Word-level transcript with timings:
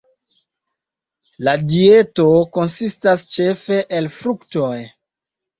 La 1.49 1.53
dieto 1.73 2.25
konsistas 2.57 3.27
ĉefe 3.37 3.81
el 3.99 4.11
fruktoj. 4.17 4.75